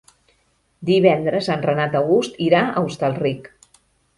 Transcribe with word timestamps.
Divendres 0.89 1.49
en 1.57 1.63
Renat 1.67 1.99
August 2.01 2.41
irà 2.49 2.65
a 2.71 2.85
Hostalric. 2.89 3.53